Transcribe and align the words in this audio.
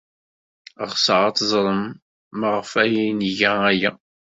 Ɣseɣ 0.91 1.21
ad 1.27 1.35
teẓrem 1.37 1.83
maɣef 2.39 2.71
ay 2.83 2.93
nga 3.13 3.51
aya. 3.69 3.91